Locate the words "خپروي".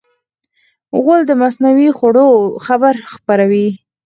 3.13-3.67